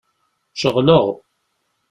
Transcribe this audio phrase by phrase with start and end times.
[0.61, 1.05] Ceɣleɣ.